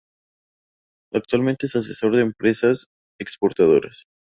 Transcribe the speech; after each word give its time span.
Actualmente 1.13 1.67
es 1.67 1.75
asesor 1.75 2.15
de 2.15 2.23
empresas 2.23 2.87
exportadoras. 3.19 4.05